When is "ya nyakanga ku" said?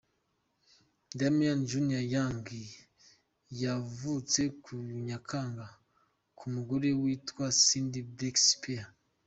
4.89-6.45